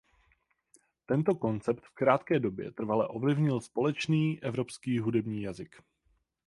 Tento 1.05 1.35
koncept 1.35 1.83
v 1.85 1.89
krátké 1.93 2.39
době 2.39 2.71
trvale 2.71 3.07
ovlivnil 3.07 3.61
společný 3.61 4.43
evropský 4.43 4.99
hudební 4.99 5.41
jazyk. 5.41 5.75